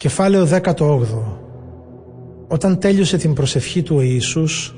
Κεφάλαιο 0.00 0.48
18 0.50 0.74
Όταν 2.48 2.78
τέλειωσε 2.78 3.16
την 3.16 3.34
προσευχή 3.34 3.82
του 3.82 3.96
ο 3.96 4.00
Ιησούς, 4.00 4.74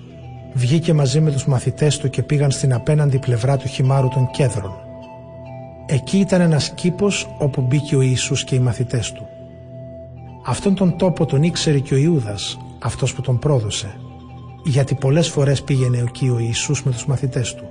βγήκε 0.55 0.93
μαζί 0.93 1.21
με 1.21 1.31
τους 1.31 1.47
μαθητές 1.47 1.99
του 1.99 2.11
και 2.11 2.23
πήγαν 2.23 2.51
στην 2.51 2.73
απέναντι 2.73 3.19
πλευρά 3.19 3.57
του 3.57 3.69
χυμάρου 3.69 4.09
των 4.09 4.31
κέδρων. 4.31 4.73
Εκεί 5.87 6.19
ήταν 6.19 6.41
ένας 6.41 6.75
κήπος 6.75 7.37
όπου 7.39 7.61
μπήκε 7.61 7.97
ο 7.97 8.01
Ιησούς 8.01 8.45
και 8.45 8.55
οι 8.55 8.59
μαθητές 8.59 9.13
του. 9.13 9.27
Αυτόν 10.47 10.75
τον 10.75 10.97
τόπο 10.97 11.27
τον 11.27 11.43
ήξερε 11.43 11.79
και 11.79 11.95
ο 11.95 11.97
Ιούδας, 11.97 12.59
αυτός 12.79 13.15
που 13.15 13.21
τον 13.21 13.39
πρόδωσε, 13.39 13.97
γιατί 14.65 14.95
πολλές 14.95 15.29
φορές 15.29 15.63
πήγαινε 15.63 15.99
εκεί 15.99 16.29
ο 16.29 16.39
Ιησούς 16.39 16.83
με 16.83 16.91
τους 16.91 17.07
μαθητές 17.07 17.55
του. 17.55 17.65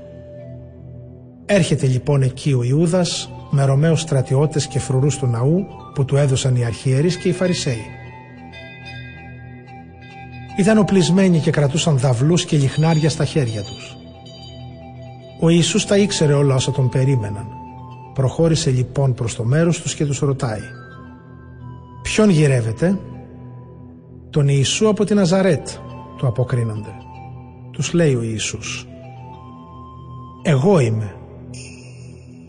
Έρχεται 1.45 1.87
λοιπόν 1.87 2.21
εκεί 2.21 2.53
ο 2.53 2.63
Ιούδας 2.63 3.29
με 3.49 3.65
Ρωμαίους 3.65 4.01
στρατιώτες 4.01 4.67
και 4.67 4.79
φρουρούς 4.79 5.17
του 5.17 5.27
ναού 5.27 5.65
που 5.93 6.05
του 6.05 6.15
έδωσαν 6.15 6.55
οι 6.55 6.65
αρχιερείς 6.65 7.17
και 7.17 7.29
οι 7.29 7.33
Φαρισαίοι. 7.33 7.85
Ήταν 10.57 10.77
οπλισμένοι 10.77 11.39
και 11.39 11.51
κρατούσαν 11.51 11.97
δαυλούς 11.97 12.45
και 12.45 12.57
λιχνάρια 12.57 13.09
στα 13.09 13.25
χέρια 13.25 13.63
τους. 13.63 13.97
Ο 15.39 15.49
Ιησούς 15.49 15.85
τα 15.85 15.97
ήξερε 15.97 16.33
όλα 16.33 16.55
όσα 16.55 16.71
τον 16.71 16.89
περίμεναν. 16.89 17.47
Προχώρησε 18.13 18.69
λοιπόν 18.69 19.13
προς 19.13 19.35
το 19.35 19.43
μέρος 19.43 19.81
τους 19.81 19.95
και 19.95 20.05
τους 20.05 20.19
ρωτάει 20.19 20.61
«Ποιον 22.01 22.29
γυρεύετε» 22.29 22.99
«Τον 24.29 24.47
Ιησού 24.47 24.87
από 24.87 25.03
την 25.03 25.19
Αζαρέτ» 25.19 25.67
του 26.17 26.27
αποκρίνονται. 26.27 26.93
Τους 27.71 27.93
λέει 27.93 28.15
ο 28.15 28.21
Ιησούς 28.21 28.87
«Εγώ 30.43 30.79
είμαι» 30.79 31.18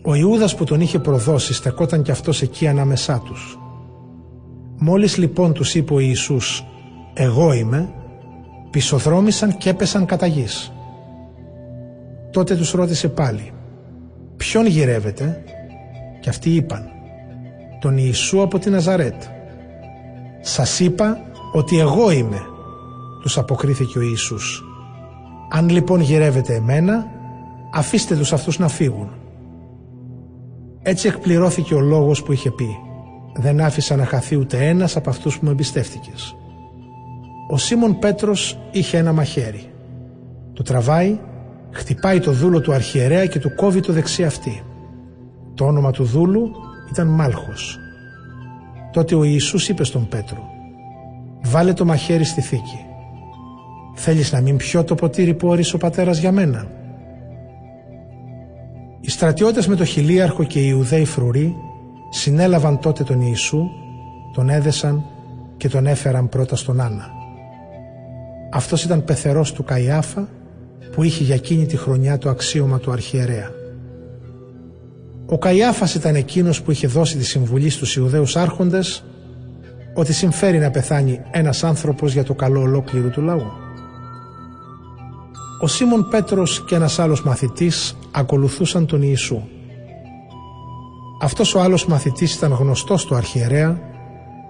Ο 0.03 0.15
Ιούδας 0.15 0.55
που 0.55 0.63
τον 0.63 0.81
είχε 0.81 0.99
προδώσει 0.99 1.53
στεκόταν 1.53 2.01
κι 2.01 2.11
αυτός 2.11 2.41
εκεί 2.41 2.67
ανάμεσά 2.67 3.21
τους. 3.25 3.59
Μόλις 4.77 5.17
λοιπόν 5.17 5.53
τους 5.53 5.75
είπε 5.75 5.93
ο 5.93 5.99
Ιησούς 5.99 6.65
«Εγώ 7.13 7.53
είμαι», 7.53 7.93
πισοδρόμησαν 8.69 9.57
και 9.57 9.69
έπεσαν 9.69 10.05
κατά 10.05 10.25
γης. 10.25 10.71
Τότε 12.31 12.55
τους 12.55 12.71
ρώτησε 12.71 13.07
πάλι 13.07 13.51
«Ποιον 14.37 14.65
γυρεύετε» 14.65 15.43
και 16.19 16.29
αυτοί 16.29 16.49
είπαν 16.49 16.89
«Τον 17.81 17.97
Ιησού 17.97 18.41
από 18.41 18.59
την 18.59 18.71
Ναζαρέτ». 18.71 19.23
«Σας 20.41 20.79
είπα 20.79 21.17
ότι 21.53 21.79
εγώ 21.79 22.11
είμαι», 22.11 22.41
τους 23.21 23.37
αποκρίθηκε 23.37 23.97
ο 23.99 24.01
Ιησούς. 24.01 24.63
«Αν 25.49 25.69
λοιπόν 25.69 26.01
γυρεύετε 26.01 26.55
εμένα, 26.55 27.05
αφήστε 27.73 28.15
τους 28.15 28.33
αυτούς 28.33 28.59
να 28.59 28.67
φύγουν». 28.67 29.20
Έτσι 30.83 31.07
εκπληρώθηκε 31.07 31.73
ο 31.73 31.79
λόγος 31.79 32.23
που 32.23 32.31
είχε 32.31 32.51
πει 32.51 32.77
«Δεν 33.33 33.61
άφησα 33.61 33.95
να 33.95 34.05
χαθεί 34.05 34.35
ούτε 34.35 34.67
ένας 34.67 34.95
από 34.95 35.09
αυτούς 35.09 35.39
που 35.39 35.45
με 35.45 35.51
εμπιστεύτηκες. 35.51 36.35
Ο 37.49 37.57
Σίμων 37.57 37.99
Πέτρος 37.99 38.59
είχε 38.71 38.97
ένα 38.97 39.13
μαχαίρι. 39.13 39.71
Το 40.53 40.63
τραβάει, 40.63 41.19
χτυπάει 41.71 42.19
το 42.19 42.31
δούλο 42.31 42.61
του 42.61 42.73
αρχιερέα 42.73 43.25
και 43.25 43.39
του 43.39 43.55
κόβει 43.55 43.79
το 43.79 43.93
δεξί 43.93 44.23
αυτή. 44.23 44.63
Το 45.53 45.65
όνομα 45.65 45.91
του 45.91 46.03
δούλου 46.03 46.51
ήταν 46.89 47.07
Μάλχος. 47.07 47.79
Τότε 48.91 49.15
ο 49.15 49.23
Ιησούς 49.23 49.69
είπε 49.69 49.83
στον 49.83 50.07
Πέτρο 50.07 50.49
«Βάλε 51.43 51.73
το 51.73 51.85
μαχαίρι 51.85 52.23
στη 52.23 52.41
θήκη. 52.41 52.85
Θέλεις 53.93 54.31
να 54.31 54.41
μην 54.41 54.57
πιω 54.57 54.83
το 54.83 54.95
ποτήρι 54.95 55.33
που 55.33 55.47
όρισε 55.47 55.75
ο 55.75 55.79
πατέρας 55.79 56.17
για 56.17 56.31
μένα» 56.31 56.67
Οι 56.67 56.80
στρατιώτες 59.21 59.67
με 59.67 59.75
το 59.75 59.85
χιλίαρχο 59.85 60.43
και 60.43 60.59
οι 60.59 60.65
Ιουδαίοι 60.69 61.05
φρουροί 61.05 61.55
συνέλαβαν 62.09 62.79
τότε 62.79 63.03
τον 63.03 63.21
Ιησού, 63.21 63.69
τον 64.33 64.49
έδεσαν 64.49 65.03
και 65.57 65.69
τον 65.69 65.87
έφεραν 65.87 66.29
πρώτα 66.29 66.55
στον 66.55 66.81
Άννα. 66.81 67.09
Αυτός 68.51 68.83
ήταν 68.83 69.03
πεθερός 69.03 69.53
του 69.53 69.63
Καϊάφα 69.63 70.27
που 70.91 71.03
είχε 71.03 71.23
για 71.23 71.35
εκείνη 71.35 71.65
τη 71.65 71.77
χρονιά 71.77 72.17
το 72.17 72.29
αξίωμα 72.29 72.79
του 72.79 72.91
αρχιερέα. 72.91 73.51
Ο 75.25 75.37
Καϊάφας 75.37 75.95
ήταν 75.95 76.15
εκείνος 76.15 76.61
που 76.61 76.71
είχε 76.71 76.87
δώσει 76.87 77.17
τη 77.17 77.25
συμβουλή 77.25 77.69
στους 77.69 77.95
Ιουδαίους 77.95 78.35
άρχοντες 78.35 79.03
ότι 79.93 80.13
συμφέρει 80.13 80.57
να 80.59 80.71
πεθάνει 80.71 81.21
ένας 81.31 81.63
άνθρωπος 81.63 82.13
για 82.13 82.23
το 82.23 82.33
καλό 82.33 82.61
ολόκληρου 82.61 83.09
του 83.09 83.21
λαού. 83.21 83.60
Ο 85.63 85.67
Σίμων 85.67 86.07
Πέτρος 86.09 86.63
και 86.63 86.75
ένας 86.75 86.99
άλλος 86.99 87.23
μαθητής 87.23 87.97
ακολουθούσαν 88.11 88.85
τον 88.85 89.01
Ιησού. 89.01 89.41
Αυτός 91.21 91.55
ο 91.55 91.61
άλλος 91.61 91.85
μαθητής 91.85 92.35
ήταν 92.35 92.51
γνωστός 92.51 93.05
του 93.05 93.15
αρχιερέα 93.15 93.79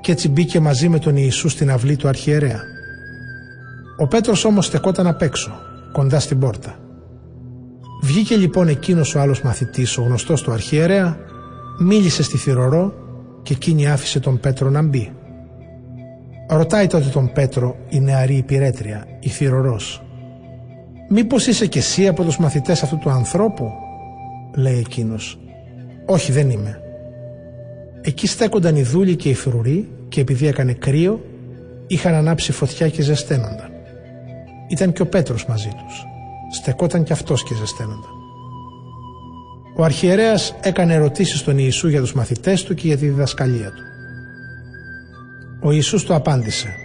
και 0.01 0.11
έτσι 0.11 0.29
μπήκε 0.29 0.59
μαζί 0.59 0.89
με 0.89 0.99
τον 0.99 1.15
Ιησού 1.15 1.49
στην 1.49 1.71
αυλή 1.71 1.95
του 1.95 2.07
αρχιερέα. 2.07 2.59
Ο 3.97 4.07
Πέτρος 4.07 4.45
όμως 4.45 4.65
στεκόταν 4.65 5.07
απ' 5.07 5.21
έξω, 5.21 5.51
κοντά 5.91 6.19
στην 6.19 6.39
πόρτα. 6.39 6.75
Βγήκε 8.01 8.35
λοιπόν 8.35 8.67
εκείνος 8.67 9.15
ο 9.15 9.19
άλλος 9.19 9.41
μαθητής, 9.41 9.97
ο 9.97 10.01
γνωστός 10.01 10.41
του 10.41 10.51
αρχιερέα, 10.51 11.17
μίλησε 11.79 12.23
στη 12.23 12.37
θηρορό 12.37 12.93
και 13.43 13.53
εκείνη 13.53 13.89
άφησε 13.89 14.19
τον 14.19 14.39
Πέτρο 14.39 14.69
να 14.69 14.81
μπει. 14.81 15.11
Ρωτάει 16.49 16.87
τότε 16.87 17.09
τον 17.09 17.31
Πέτρο 17.31 17.75
η 17.89 17.99
νεαρή 17.99 18.35
υπηρέτρια, 18.35 19.05
η 19.19 19.29
θηρορός. 19.29 20.01
«Μήπως 21.13 21.47
είσαι 21.47 21.65
κι 21.65 21.77
εσύ 21.77 22.07
από 22.07 22.23
τους 22.23 22.37
μαθητές 22.37 22.83
αυτού 22.83 22.97
του 22.97 23.09
ανθρώπου» 23.09 23.71
λέει 24.55 24.77
εκείνος. 24.77 25.39
«Όχι 26.05 26.31
δεν 26.31 26.49
είμαι». 26.49 26.81
Εκεί 28.01 28.27
στέκονταν 28.27 28.75
οι 28.75 28.81
δούλοι 28.81 29.15
και 29.15 29.29
οι 29.29 29.33
φρουροί 29.33 29.89
και 30.09 30.21
επειδή 30.21 30.47
έκανε 30.47 30.73
κρύο 30.73 31.21
είχαν 31.87 32.13
ανάψει 32.13 32.51
φωτιά 32.51 32.89
και 32.89 33.01
ζεσταίνονταν. 33.01 33.69
Ήταν 34.69 34.93
και 34.93 35.01
ο 35.01 35.07
Πέτρος 35.07 35.45
μαζί 35.45 35.69
τους. 35.85 36.05
Στεκόταν 36.51 37.03
κι 37.03 37.13
αυτός 37.13 37.43
και 37.43 37.53
ζεσταίνονταν. 37.55 38.11
Ο 39.77 39.83
αρχιερέας 39.83 40.55
έκανε 40.61 40.93
ερωτήσεις 40.93 41.39
στον 41.39 41.57
Ιησού 41.57 41.87
για 41.87 41.99
τους 41.99 42.13
μαθητές 42.13 42.63
του 42.63 42.73
και 42.73 42.87
για 42.87 42.97
τη 42.97 43.05
διδασκαλία 43.05 43.69
του. 43.69 43.83
Ο 45.61 45.71
Ιησούς 45.71 46.03
του 46.03 46.13
απάντησε 46.13 46.75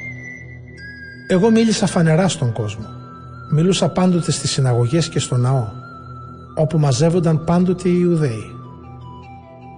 «Εγώ 1.29 1.51
μίλησα 1.51 1.87
φανερά 1.87 2.29
στον 2.29 2.53
κόσμο. 2.53 2.96
Μιλούσα 3.51 3.89
πάντοτε 3.89 4.31
στις 4.31 4.51
συναγωγές 4.51 5.09
και 5.09 5.19
στο 5.19 5.37
ναό, 5.37 5.67
όπου 6.55 6.79
μαζεύονταν 6.79 7.45
πάντοτε 7.45 7.89
οι 7.89 7.99
Ιουδαίοι. 8.01 8.51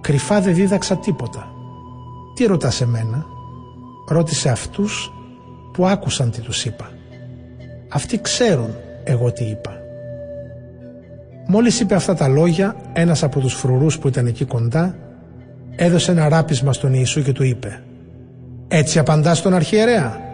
Κρυφά 0.01 0.41
δεν 0.41 0.53
δίδαξα 0.53 0.97
τίποτα. 0.97 1.47
Τι 2.35 2.45
ρωτάς 2.45 2.81
εμένα, 2.81 3.25
ρώτησε 4.07 4.49
αυτούς 4.49 5.13
που 5.73 5.87
άκουσαν 5.87 6.31
τι 6.31 6.41
τους 6.41 6.65
είπα. 6.65 6.89
Αυτοί 7.89 8.21
ξέρουν 8.21 8.75
εγώ 9.03 9.31
τι 9.31 9.43
είπα. 9.43 9.71
Μόλις 11.47 11.79
είπε 11.79 11.95
αυτά 11.95 12.15
τα 12.15 12.27
λόγια, 12.27 12.75
ένας 12.93 13.23
από 13.23 13.39
τους 13.39 13.53
φρουρούς 13.53 13.99
που 13.99 14.07
ήταν 14.07 14.27
εκεί 14.27 14.45
κοντά, 14.45 14.95
έδωσε 15.75 16.11
ένα 16.11 16.29
ράπισμα 16.29 16.73
στον 16.73 16.93
Ιησού 16.93 17.23
και 17.23 17.31
του 17.31 17.43
είπε 17.43 17.83
«Έτσι 18.67 18.99
απαντάς 18.99 19.37
στον 19.37 19.53
αρχιερέα» 19.53 20.27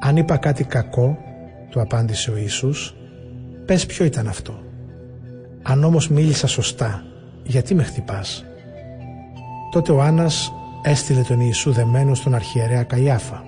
Αν 0.00 0.16
είπα 0.16 0.36
κάτι 0.36 0.64
κακό, 0.64 1.18
του 1.70 1.80
απάντησε 1.80 2.30
ο 2.30 2.36
Ιησούς 2.36 2.94
«Πες 3.66 3.86
ποιο 3.86 4.04
ήταν 4.04 4.28
αυτό. 4.28 4.58
Αν 5.62 5.84
όμως 5.84 6.08
μίλησα 6.08 6.46
σωστά, 6.46 7.02
γιατί 7.42 7.74
με 7.74 7.82
χτυπάς». 7.82 8.44
Τότε 9.70 9.92
ο 9.92 10.02
Άννας 10.02 10.52
έστειλε 10.82 11.20
τον 11.22 11.40
Ιησού 11.40 11.72
δεμένο 11.72 12.14
στον 12.14 12.34
αρχιερέα 12.34 12.82
Καϊάφα. 12.82 13.42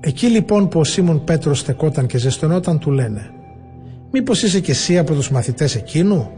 Εκεί 0.00 0.26
λοιπόν 0.26 0.68
που 0.68 0.80
ο 0.80 0.84
Σίμων 0.84 1.24
Πέτρος 1.24 1.58
στεκόταν 1.58 2.06
και 2.06 2.18
ζεστονόταν 2.18 2.78
του 2.78 2.90
λένε 2.90 3.30
«Μήπως 4.10 4.42
είσαι 4.42 4.60
και 4.60 4.70
εσύ 4.70 4.98
από 4.98 5.14
τους 5.14 5.30
μαθητές 5.30 5.74
εκείνου» 5.74 6.30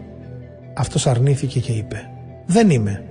Αυτός 0.76 1.06
αρνήθηκε 1.06 1.60
και 1.60 1.72
είπε 1.72 2.10
«Δεν 2.46 2.70
είμαι». 2.70 3.04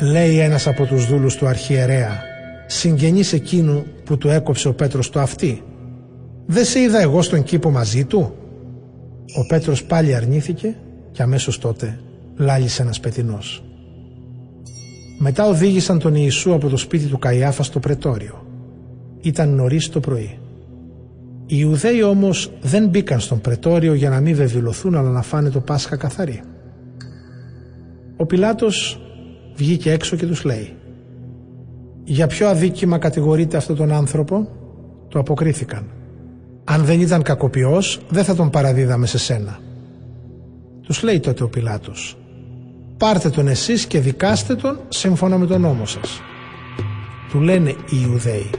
Λέει 0.00 0.38
ένας 0.38 0.66
από 0.66 0.86
τους 0.86 1.06
δούλους 1.06 1.36
του 1.36 1.46
αρχιερέα 1.46 2.25
συγγενής 2.66 3.32
εκείνου 3.32 3.84
που 4.04 4.18
του 4.18 4.28
έκοψε 4.28 4.68
ο 4.68 4.74
Πέτρος 4.74 5.10
το 5.10 5.20
αυτί. 5.20 5.62
Δεν 6.46 6.64
σε 6.64 6.80
είδα 6.80 7.00
εγώ 7.00 7.22
στον 7.22 7.42
κήπο 7.42 7.70
μαζί 7.70 8.04
του. 8.04 8.34
Ο 9.38 9.46
Πέτρος 9.46 9.84
πάλι 9.84 10.14
αρνήθηκε 10.14 10.76
και 11.12 11.22
αμέσως 11.22 11.58
τότε 11.58 11.98
λάλησε 12.36 12.82
ένας 12.82 13.00
πετινός. 13.00 13.64
Μετά 15.18 15.46
οδήγησαν 15.46 15.98
τον 15.98 16.14
Ιησού 16.14 16.54
από 16.54 16.68
το 16.68 16.76
σπίτι 16.76 17.06
του 17.06 17.18
Καϊάφα 17.18 17.62
στο 17.62 17.78
πρετόριο. 17.78 18.46
Ήταν 19.20 19.54
νωρίς 19.54 19.88
το 19.88 20.00
πρωί. 20.00 20.38
Οι 21.46 21.56
Ιουδαίοι 21.58 22.02
όμως 22.02 22.52
δεν 22.62 22.88
μπήκαν 22.88 23.20
στον 23.20 23.40
πρετόριο 23.40 23.94
για 23.94 24.10
να 24.10 24.20
μην 24.20 24.36
βεβηλωθούν 24.36 24.94
αλλά 24.94 25.10
να 25.10 25.22
φάνε 25.22 25.50
το 25.50 25.60
Πάσχα 25.60 25.96
καθαρή. 25.96 26.42
Ο 28.16 28.26
Πιλάτος 28.26 29.00
βγήκε 29.54 29.90
έξω 29.90 30.16
και 30.16 30.26
τους 30.26 30.44
λέει 30.44 30.76
για 32.08 32.26
ποιο 32.26 32.48
αδίκημα 32.48 32.98
κατηγορείται 32.98 33.56
αυτόν 33.56 33.76
τον 33.76 33.92
άνθρωπο, 33.92 34.48
το 35.08 35.18
αποκρίθηκαν. 35.18 35.84
Αν 36.64 36.84
δεν 36.84 37.00
ήταν 37.00 37.22
κακοποιός, 37.22 38.00
δεν 38.08 38.24
θα 38.24 38.34
τον 38.34 38.50
παραδίδαμε 38.50 39.06
σε 39.06 39.18
σένα. 39.18 39.58
Τους 40.82 41.02
λέει 41.02 41.20
τότε 41.20 41.42
ο 41.42 41.48
Πιλάτος. 41.48 42.18
πάρτε 42.96 43.30
τον 43.30 43.48
εσείς 43.48 43.86
και 43.86 44.00
δικάστε 44.00 44.54
τον 44.54 44.78
σύμφωνα 44.88 45.38
με 45.38 45.46
τον 45.46 45.60
νόμο 45.60 45.86
σας. 45.86 46.20
Του 47.30 47.40
λένε 47.40 47.70
οι 47.70 48.06
Ιουδαίοι 48.08 48.50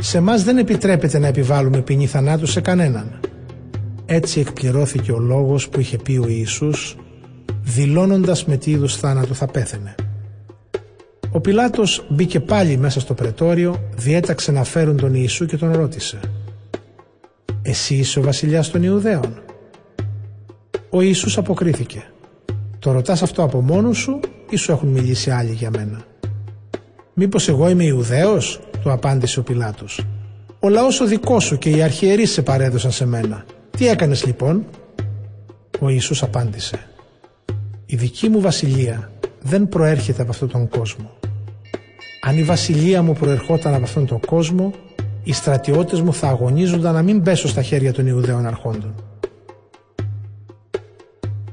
«Σε 0.00 0.20
μας 0.20 0.44
δεν 0.44 0.58
επιτρέπεται 0.58 1.18
να 1.18 1.26
επιβάλλουμε 1.26 1.80
ποινή 1.80 2.06
θανάτου 2.06 2.46
σε 2.46 2.60
κανέναν». 2.60 3.20
Έτσι 4.06 4.40
εκπληρώθηκε 4.40 5.12
ο 5.12 5.18
λόγος 5.18 5.68
που 5.68 5.80
είχε 5.80 5.96
πει 5.96 6.16
ο 6.16 6.28
Ιησούς 6.28 6.96
δηλώνοντας 7.62 8.44
με 8.44 8.56
τι 8.56 8.70
είδους 8.70 8.96
θάνατο 8.96 9.34
θα 9.34 9.46
πέθαινε. 9.46 9.94
Ο 11.36 11.40
Πιλάτος 11.40 12.04
μπήκε 12.08 12.40
πάλι 12.40 12.76
μέσα 12.76 13.00
στο 13.00 13.14
πρετόριο, 13.14 13.80
διέταξε 13.96 14.52
να 14.52 14.64
φέρουν 14.64 14.96
τον 14.96 15.14
Ιησού 15.14 15.46
και 15.46 15.56
τον 15.56 15.72
ρώτησε 15.72 16.20
«Εσύ 17.62 17.94
είσαι 17.94 18.18
ο 18.18 18.22
βασιλιάς 18.22 18.70
των 18.70 18.82
Ιουδαίων» 18.82 19.38
Ο 20.90 21.00
Ιησούς 21.00 21.38
αποκρίθηκε 21.38 22.04
«Το 22.78 22.92
ρωτάς 22.92 23.22
αυτό 23.22 23.42
από 23.42 23.60
μόνος 23.60 23.98
σου 23.98 24.20
ή 24.50 24.56
σου 24.56 24.72
έχουν 24.72 24.88
μιλήσει 24.88 25.30
άλλοι 25.30 25.52
για 25.52 25.70
μένα» 25.70 26.04
«Μήπως 27.14 27.48
εγώ 27.48 27.68
είμαι 27.68 27.84
Ιουδαίος» 27.84 28.60
του 28.82 28.92
απάντησε 28.92 29.40
ο 29.40 29.42
Πιλάτος. 29.42 30.06
«Ο 30.60 30.68
λαός 30.68 31.00
ο 31.00 31.06
δικός 31.06 31.44
σου 31.44 31.58
και 31.58 31.70
οι 31.70 31.82
αρχιερείς 31.82 32.30
σε 32.30 32.42
παρέδωσαν 32.42 32.90
σε 32.90 33.06
μένα. 33.06 33.44
Τι 33.70 33.88
έκανες 33.88 34.24
λοιπόν» 34.26 34.64
Ο 35.80 35.88
Ιησούς 35.88 36.22
απάντησε 36.22 36.86
«Η 37.86 37.96
δική 37.96 38.28
μου 38.28 38.40
βασιλεία 38.40 39.10
δεν 39.42 39.68
προέρχεται 39.68 40.22
από 40.22 40.30
αυτόν 40.30 40.48
τον 40.48 40.68
κόσμο 40.68 41.10
αν 42.20 42.38
η 42.38 42.42
βασιλεία 42.42 43.02
μου 43.02 43.12
προερχόταν 43.12 43.74
από 43.74 43.84
αυτόν 43.84 44.06
τον 44.06 44.20
κόσμο, 44.20 44.72
οι 45.24 45.32
στρατιώτες 45.32 46.00
μου 46.00 46.14
θα 46.14 46.28
αγωνίζονταν 46.28 46.94
να 46.94 47.02
μην 47.02 47.22
πέσω 47.22 47.48
στα 47.48 47.62
χέρια 47.62 47.92
των 47.92 48.06
Ιουδαίων 48.06 48.46
αρχόντων. 48.46 48.94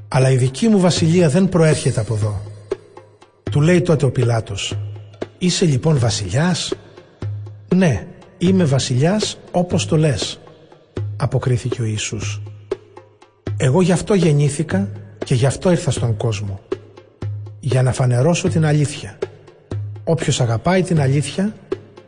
Αλλά 0.08 0.30
η 0.30 0.36
δική 0.36 0.68
μου 0.68 0.80
βασιλεία 0.80 1.28
δεν 1.28 1.48
προέρχεται 1.48 2.00
από 2.00 2.14
εδώ. 2.14 2.40
Του 3.50 3.60
λέει 3.60 3.80
τότε 3.82 4.04
ο 4.04 4.10
Πιλάτος, 4.10 4.78
είσαι 5.38 5.64
λοιπόν 5.64 5.98
βασιλιάς; 5.98 6.72
Ναι, 7.74 8.06
είμαι 8.38 8.64
βασιλιάς 8.64 9.38
όπως 9.50 9.86
το 9.86 9.96
λες, 9.96 10.40
αποκρίθηκε 11.16 11.82
ο 11.82 11.84
Ιησούς. 11.84 12.42
Εγώ 13.56 13.82
γι' 13.82 13.92
αυτό 13.92 14.14
γεννήθηκα 14.14 14.88
και 15.24 15.34
γι' 15.34 15.46
αυτό 15.46 15.70
ήρθα 15.70 15.90
στον 15.90 16.16
κόσμο. 16.16 16.60
Για 17.60 17.82
να 17.82 17.92
φανερώσω 17.92 18.48
την 18.48 18.64
αλήθεια. 18.64 19.18
Όποιος 20.04 20.40
αγαπάει 20.40 20.82
την 20.82 21.00
αλήθεια 21.00 21.54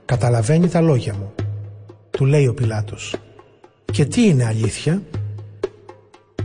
καταλαβαίνει 0.05 0.69
τα 0.69 0.81
λόγια 0.81 1.15
μου. 1.15 1.33
Του 2.11 2.25
λέει 2.25 2.47
ο 2.47 2.55
Πιλάτος. 2.55 3.15
Και 3.93 4.05
τι 4.05 4.29
είναι 4.29 4.45
αλήθεια; 4.45 5.03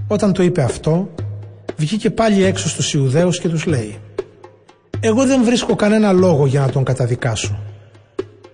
Όταν 0.08 0.34
το 0.34 0.44
είπε 0.44 0.62
αυτό 0.62 1.10
βγήκε 1.78 2.10
πάλι 2.10 2.44
έξω 2.44 2.70
στους 2.70 2.94
Ιουδαίους 2.94 3.40
και 3.40 3.50
τους 3.50 3.66
λέει 3.66 3.98
«Εγώ 5.00 5.26
δεν 5.26 5.44
βρίσκω 5.44 5.76
κανένα 5.76 6.12
λόγο 6.12 6.46
για 6.46 6.60
να 6.60 6.70
τον 6.70 6.84
καταδικάσω. 6.84 7.60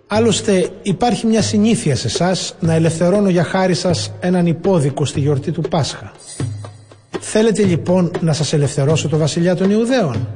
Άλλωστε 0.07 0.69
υπάρχει 0.81 1.25
μια 1.25 1.41
συνήθεια 1.41 1.95
σε 1.95 2.07
εσάς 2.07 2.55
να 2.59 2.73
ελευθερώνω 2.73 3.29
για 3.29 3.43
χάρη 3.43 3.73
σας 3.73 4.13
έναν 4.19 4.45
υπόδικο 4.47 5.05
στη 5.05 5.19
γιορτή 5.19 5.51
του 5.51 5.61
Πάσχα. 5.61 6.11
Θέλετε 7.19 7.63
λοιπόν 7.63 8.11
να 8.19 8.33
σας 8.33 8.53
ελευθερώσω 8.53 9.09
το 9.09 9.17
βασιλιά 9.17 9.55
των 9.55 9.69
Ιουδαίων» 9.69 10.27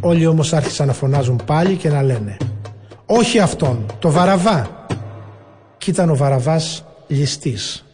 Όλοι 0.00 0.26
όμως 0.26 0.52
άρχισαν 0.52 0.86
να 0.86 0.92
φωνάζουν 0.92 1.40
πάλι 1.46 1.76
και 1.76 1.88
να 1.88 2.02
λένε 2.02 2.36
«Όχι 3.06 3.38
αυτόν, 3.38 3.86
το 3.98 4.10
Βαραβά». 4.10 4.86
Κι 5.78 5.90
ήταν 5.90 6.10
ο 6.10 6.16
Βαραβάς 6.16 6.84
ληστής. 7.06 7.87